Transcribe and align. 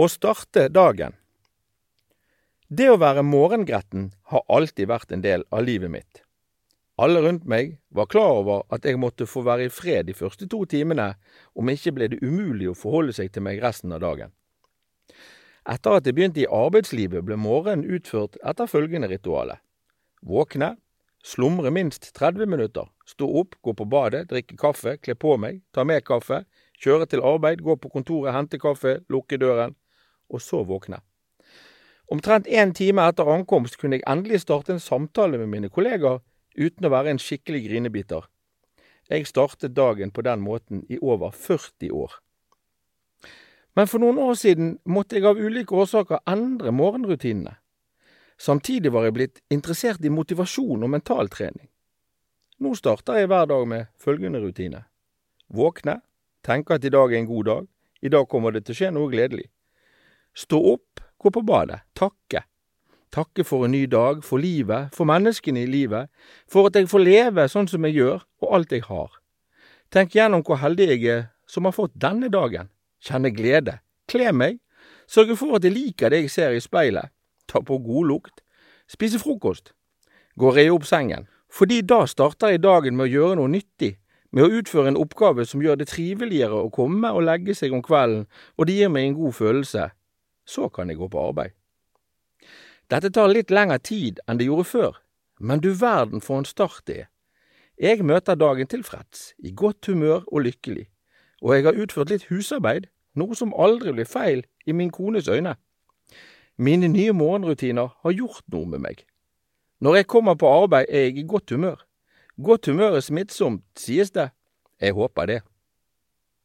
Å 0.00 0.06
starte 0.08 0.62
dagen. 0.72 1.12
Det 2.72 2.86
å 2.88 2.96
være 3.02 3.20
morgengretten 3.26 4.06
har 4.32 4.44
alltid 4.48 4.88
vært 4.88 5.10
en 5.12 5.24
del 5.24 5.42
av 5.52 5.66
livet 5.66 5.92
mitt. 5.92 6.22
Alle 7.04 7.20
rundt 7.20 7.44
meg 7.44 7.74
var 7.98 8.08
klar 8.08 8.38
over 8.38 8.62
at 8.72 8.86
jeg 8.88 8.96
måtte 9.02 9.26
få 9.28 9.42
være 9.44 9.66
i 9.66 9.72
fred 9.74 10.08
de 10.08 10.14
første 10.16 10.48
to 10.48 10.62
timene, 10.72 11.10
om 11.52 11.68
ikke 11.68 11.92
ble 11.98 12.08
det 12.14 12.20
umulig 12.24 12.70
å 12.70 12.76
forholde 12.78 13.12
seg 13.18 13.28
til 13.34 13.44
meg 13.44 13.60
resten 13.60 13.92
av 13.92 14.00
dagen. 14.06 14.32
Etter 15.68 15.98
at 15.98 16.08
jeg 16.08 16.16
begynte 16.16 16.46
i 16.46 16.48
arbeidslivet, 16.48 17.26
ble 17.26 17.36
morgenen 17.36 17.84
utført 17.84 18.40
etter 18.40 18.70
følgende 18.72 19.10
rituale. 19.12 19.58
Våkne, 20.24 20.78
slumre 21.20 21.74
minst 21.76 22.08
30 22.16 22.48
minutter, 22.48 22.88
stå 23.04 23.28
opp, 23.42 23.60
gå 23.60 23.76
på 23.76 23.90
badet, 23.98 24.30
drikke 24.32 24.56
kaffe, 24.64 24.96
kle 25.04 25.18
på 25.18 25.36
meg, 25.44 25.60
ta 25.76 25.84
med 25.84 26.08
kaffe, 26.08 26.46
kjøre 26.80 27.10
til 27.12 27.26
arbeid, 27.34 27.60
gå 27.60 27.76
på 27.76 27.92
kontoret, 27.92 28.32
hente 28.32 28.56
kaffe, 28.62 29.02
lukke 29.12 29.36
døren, 29.36 29.76
og 30.30 30.42
så 30.42 30.62
våkne. 30.64 31.00
Omtrent 32.10 32.48
en 32.48 32.72
time 32.74 33.04
etter 33.06 33.28
ankomst 33.30 33.78
kunne 33.78 33.98
jeg 33.98 34.06
endelig 34.10 34.42
starte 34.42 34.74
en 34.74 34.82
samtale 34.82 35.38
med 35.38 35.50
mine 35.52 35.70
kollegaer 35.70 36.18
uten 36.58 36.86
å 36.86 36.90
være 36.90 37.12
en 37.12 37.22
skikkelig 37.22 37.68
grinebiter. 37.68 38.26
Jeg 39.10 39.26
startet 39.26 39.76
dagen 39.76 40.10
på 40.10 40.22
den 40.26 40.42
måten 40.42 40.82
i 40.88 40.98
over 40.98 41.30
40 41.30 41.90
år. 41.94 42.12
Men 43.74 43.86
for 43.86 44.02
noen 44.02 44.18
år 44.18 44.34
siden 44.38 44.76
måtte 44.84 45.16
jeg 45.16 45.26
av 45.30 45.38
ulike 45.38 45.74
årsaker 45.74 46.22
endre 46.30 46.72
morgenrutinene. 46.74 47.56
Samtidig 48.40 48.90
var 48.92 49.06
jeg 49.06 49.14
blitt 49.14 49.42
interessert 49.52 50.04
i 50.04 50.10
motivasjon 50.10 50.82
og 50.82 50.90
mentaltrening. 50.90 51.68
Nå 52.60 52.74
starter 52.74 53.20
jeg 53.20 53.28
hver 53.30 53.46
dag 53.50 53.66
med 53.68 53.86
følgende 54.00 54.40
rutine. 54.42 54.82
Våkne, 55.48 56.00
tenke 56.44 56.74
at 56.74 56.84
i 56.84 56.92
dag 56.92 57.12
er 57.12 57.20
en 57.20 57.28
god 57.30 57.44
dag, 57.44 57.66
i 58.02 58.08
dag 58.08 58.28
kommer 58.28 58.52
det 58.52 58.64
til 58.64 58.74
å 58.74 58.78
skje 58.78 58.90
noe 58.96 59.10
gledelig. 59.12 59.46
Stå 60.36 60.58
opp, 60.74 61.00
gå 61.18 61.30
på 61.30 61.42
badet, 61.42 61.80
takke. 61.98 62.44
Takke 63.10 63.42
for 63.44 63.66
en 63.66 63.72
ny 63.74 63.86
dag, 63.90 64.22
for 64.24 64.38
livet, 64.38 64.94
for 64.94 65.08
menneskene 65.10 65.64
i 65.64 65.70
livet, 65.70 66.10
for 66.46 66.70
at 66.70 66.78
jeg 66.78 66.86
får 66.90 67.02
leve 67.02 67.46
sånn 67.50 67.66
som 67.70 67.86
jeg 67.88 67.98
gjør, 67.98 68.22
og 68.44 68.54
alt 68.54 68.74
jeg 68.74 68.86
har. 68.86 69.16
Tenk 69.90 70.14
gjennom 70.14 70.44
hvor 70.46 70.60
heldig 70.62 70.86
jeg 70.92 71.06
er 71.10 71.24
som 71.50 71.66
har 71.66 71.74
fått 71.74 71.96
denne 71.98 72.30
dagen. 72.30 72.70
Kjenne 73.02 73.32
glede. 73.34 73.80
Kle 74.06 74.30
meg. 74.30 74.60
Sørge 75.10 75.34
for 75.34 75.58
at 75.58 75.66
jeg 75.66 75.74
liker 75.74 76.14
det 76.14 76.22
jeg 76.22 76.30
ser 76.30 76.54
i 76.54 76.62
speilet. 76.62 77.10
Ta 77.50 77.58
på 77.66 77.80
god 77.82 78.06
lukt. 78.06 78.44
Spise 78.86 79.18
frokost. 79.18 79.72
Gå 80.38 80.52
og 80.52 80.54
re 80.54 80.68
opp 80.70 80.86
sengen. 80.86 81.26
Fordi 81.50 81.80
da 81.82 82.04
starter 82.06 82.54
jeg 82.54 82.62
dagen 82.62 82.94
med 82.94 83.08
å 83.08 83.10
gjøre 83.10 83.40
noe 83.40 83.50
nyttig, 83.50 83.96
med 84.30 84.46
å 84.46 84.60
utføre 84.60 84.92
en 84.92 85.00
oppgave 85.00 85.42
som 85.42 85.62
gjør 85.64 85.80
det 85.80 85.88
triveligere 85.90 86.54
å 86.54 86.70
komme 86.70 87.10
og 87.10 87.24
legge 87.26 87.56
seg 87.58 87.74
om 87.74 87.82
kvelden, 87.82 88.28
og 88.54 88.70
det 88.70 88.76
gir 88.78 88.92
meg 88.94 89.08
en 89.08 89.16
god 89.18 89.34
følelse 89.34 89.88
så 90.46 90.68
kan 90.68 90.88
jeg 90.88 90.98
gå 90.98 91.08
på 91.08 91.22
arbeid. 91.28 91.56
Dette 92.90 93.10
tar 93.14 93.30
litt 93.30 93.50
lengre 93.50 93.78
tid 93.78 94.18
enn 94.26 94.40
det 94.40 94.48
gjorde 94.48 94.66
før, 94.66 95.00
men 95.38 95.60
du 95.62 95.70
verden 95.78 96.20
for 96.20 96.40
en 96.40 96.48
start 96.48 96.82
det 96.86 96.96
er. 97.04 97.10
Jeg 97.80 98.04
møter 98.04 98.36
dagen 98.36 98.68
tilfreds, 98.68 99.32
i 99.38 99.54
godt 99.56 99.86
humør 99.86 100.26
og 100.26 100.42
lykkelig, 100.44 100.88
og 101.40 101.54
jeg 101.54 101.64
har 101.64 101.78
utført 101.80 102.10
litt 102.12 102.26
husarbeid, 102.28 102.90
noe 103.16 103.36
som 103.38 103.54
aldri 103.56 103.94
blir 103.94 104.08
feil 104.08 104.42
i 104.66 104.74
min 104.76 104.90
kones 104.92 105.28
øyne. 105.28 105.54
Mine 106.60 106.90
nye 106.92 107.14
morgenrutiner 107.16 107.94
har 108.02 108.12
gjort 108.12 108.44
noe 108.52 108.68
med 108.68 108.84
meg. 108.84 109.06
Når 109.80 109.96
jeg 109.96 110.10
kommer 110.12 110.36
på 110.36 110.50
arbeid 110.50 110.90
er 110.90 111.06
jeg 111.06 111.22
i 111.22 111.24
godt 111.24 111.54
humør. 111.54 111.78
Godt 112.36 112.66
humør 112.68 112.98
er 112.98 113.00
smittsomt, 113.00 113.64
sies 113.76 114.10
det. 114.12 114.28
Jeg 114.80 114.92
håper 114.92 115.26
det. 115.26 115.40